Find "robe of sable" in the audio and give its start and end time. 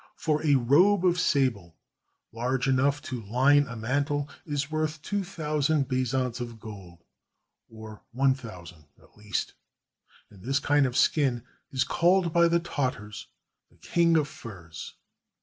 0.55-1.75